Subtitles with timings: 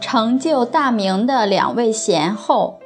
[0.00, 2.80] 成就大明的两位贤后。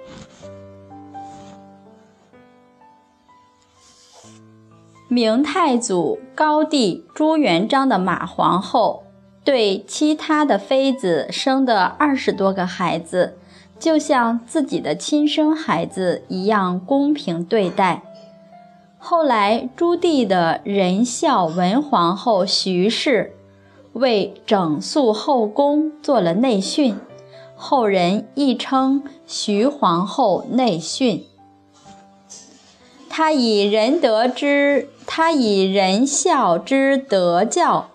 [5.09, 9.05] 明太祖高帝朱元璋的马皇后，
[9.45, 13.37] 对其他的妃子生的二十多个孩子，
[13.79, 18.03] 就像自己的亲生孩子一样公平对待。
[18.97, 23.37] 后来，朱棣的仁孝文皇后徐氏，
[23.93, 26.97] 为整肃后宫做了内训，
[27.55, 31.25] 后人亦称徐皇后内训。
[33.09, 37.91] 他以仁德之，他以仁孝之德教，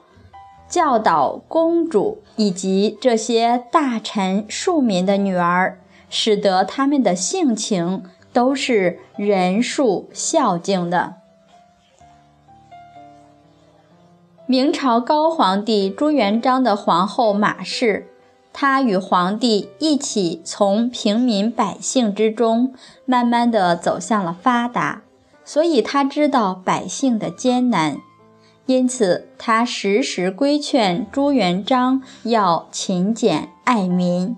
[0.69, 5.79] 教导公主以及这些大臣庶民的女儿，
[6.09, 11.15] 使得他们的性情都是仁恕孝敬的。
[14.49, 18.07] 明朝高皇帝朱元璋的皇后马氏，
[18.53, 25.01] 她与皇帝一起从平民百姓之中，慢慢地走向了发达。
[25.43, 27.97] 所以她知道百姓的艰难，
[28.67, 34.37] 因此他时时规劝朱元璋要勤俭爱民。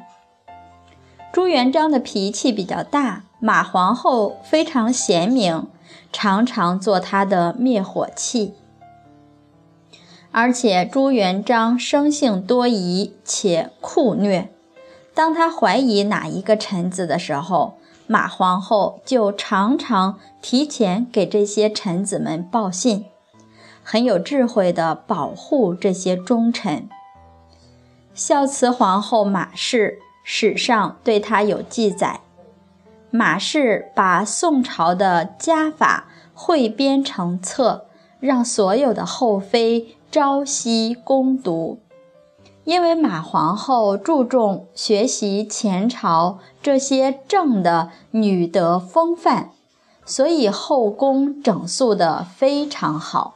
[1.32, 5.68] 朱元璋的脾气比较大，马皇后非常贤明，
[6.12, 8.56] 常常做他的灭火器。
[10.32, 14.52] 而且朱元璋生性多疑且酷虐，
[15.14, 23.06] 当他怀疑哪一个臣子的时候，马皇后就常常提前给这些臣子们报信，
[23.84, 26.88] 很有智慧地保护这些忠臣。
[28.14, 32.22] 孝慈皇后马氏史上对她有记载，
[33.10, 37.86] 马氏把宋朝的家法汇编成册，
[38.20, 41.80] 让所有的后妃朝夕攻读。
[42.66, 49.50] 因为马皇后注重学习前朝这些正的女德风范，
[50.06, 53.36] 所以后宫整肃得非常好。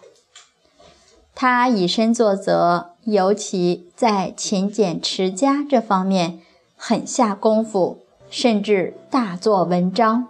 [1.33, 6.41] 她以身作则，尤其在勤俭持家这方面
[6.75, 7.97] 很下功夫，
[8.29, 10.27] 甚至大做文章。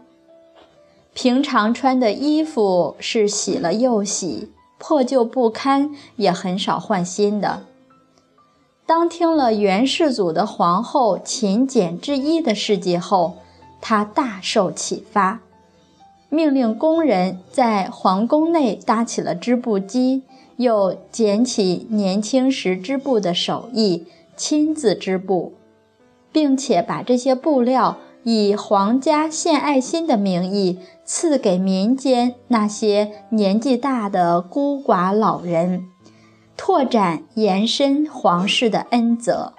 [1.14, 7.64] 平常穿的衣服是洗了又洗，破旧不堪，也很少换新的。
[8.86, 13.36] 当听了元世祖的皇后勤俭之一的事迹后，
[13.80, 15.40] 他大受启发，
[16.30, 20.24] 命令工人在皇宫内搭起了织布机，
[20.58, 25.54] 又捡起年轻时织布的手艺，亲自织布，
[26.32, 35.86] 并且把这些布料以皇家献爱心的名义赐给民间那些年纪大的孤寡老人。
[36.56, 39.54] 拓展延伸皇室的恩泽，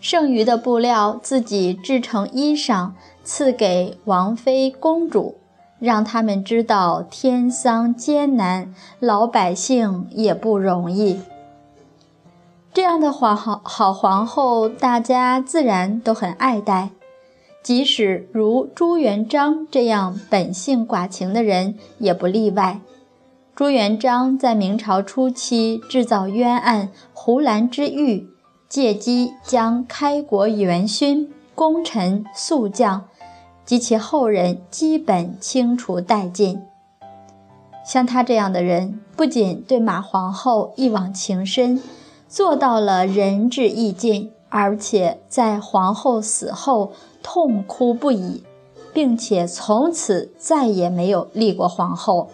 [0.00, 2.90] 剩余的布料自己制成衣裳，
[3.24, 5.38] 赐给王妃公主，
[5.80, 11.20] 让他们知道天丧艰难，老百姓也不容易。
[12.72, 16.90] 这样的皇好好皇后，大家自然都很爱戴，
[17.64, 22.82] 即使如朱元璋这样本性寡情的人，也不例外。
[23.56, 28.28] 朱元璋在明朝初期制造冤案胡兰之狱，
[28.68, 33.06] 借机将开国元勋、功臣、宿将
[33.64, 36.60] 及其后人基本清除殆尽。
[37.86, 41.82] 像他这样的人，不仅对马皇后一往情深，
[42.28, 46.92] 做到了仁至义尽，而且在皇后死后
[47.24, 48.44] 痛哭不已，
[48.92, 52.28] 并且从此再也没有立过皇后。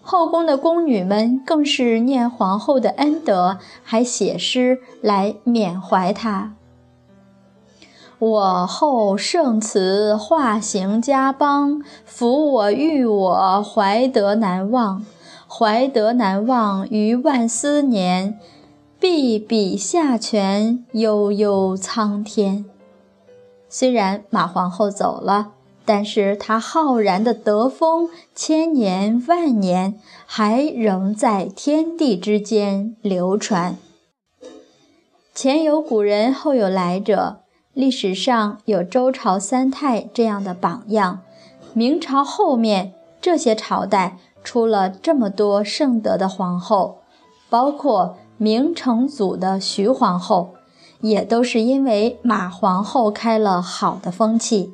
[0.00, 6.54] 后宫的宫女们更是念皇后的恩德，还写诗来缅怀她。
[8.18, 15.04] 我后圣慈化行家邦，抚我育我怀德难忘，
[15.46, 18.38] 怀德难忘于万斯年，
[19.00, 22.66] 碧比下泉悠悠苍天。
[23.68, 25.52] 虽然马皇后走了。
[25.86, 33.76] 但是她浩然的德风，千年万年还仍在天地之间流传。
[35.34, 37.40] 前有古人，后有来者，
[37.72, 41.22] 历史上有周朝三太这样的榜样。
[41.72, 46.98] 明朝后面这些朝代出了这么多圣德的皇后，
[47.48, 50.54] 包括明成祖的徐皇后，
[51.02, 54.72] 也都是因为马皇后开了好的风气。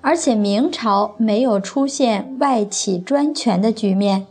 [0.00, 4.28] 而且明朝没有出现外戚专权的局面，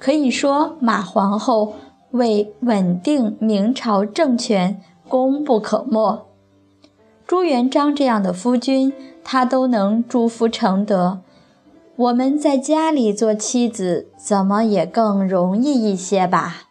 [0.00, 1.74] 可以说马皇后
[2.10, 6.26] 为稳定明朝政权功不可没。
[7.24, 8.92] 朱元璋这样的夫君，
[9.22, 11.20] 他都能祝福承德。
[11.94, 16.64] 我们在家里做妻子，怎么也更容易一些吧？